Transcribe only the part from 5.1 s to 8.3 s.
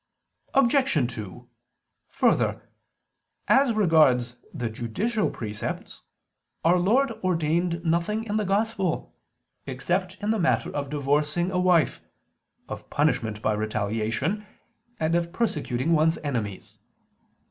precepts, Our Lord ordained nothing